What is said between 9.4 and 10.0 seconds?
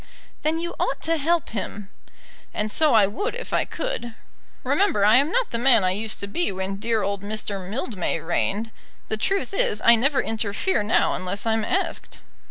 is, I